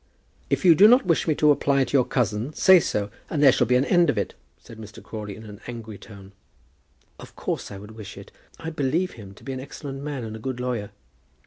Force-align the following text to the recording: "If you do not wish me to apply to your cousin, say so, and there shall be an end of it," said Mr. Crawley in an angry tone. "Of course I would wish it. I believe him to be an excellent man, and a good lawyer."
"If 0.49 0.65
you 0.65 0.73
do 0.73 0.87
not 0.87 1.05
wish 1.05 1.27
me 1.27 1.35
to 1.35 1.51
apply 1.51 1.83
to 1.83 1.93
your 1.95 2.05
cousin, 2.05 2.53
say 2.53 2.79
so, 2.79 3.11
and 3.29 3.43
there 3.43 3.51
shall 3.51 3.67
be 3.67 3.75
an 3.75 3.85
end 3.85 4.09
of 4.09 4.17
it," 4.17 4.33
said 4.57 4.79
Mr. 4.79 5.03
Crawley 5.03 5.35
in 5.35 5.43
an 5.45 5.61
angry 5.67 5.99
tone. 5.99 6.31
"Of 7.19 7.35
course 7.35 7.69
I 7.69 7.77
would 7.77 7.91
wish 7.91 8.17
it. 8.17 8.31
I 8.57 8.71
believe 8.71 9.11
him 9.11 9.35
to 9.35 9.43
be 9.43 9.53
an 9.53 9.59
excellent 9.59 10.01
man, 10.01 10.23
and 10.23 10.35
a 10.35 10.39
good 10.39 10.59
lawyer." 10.59 10.89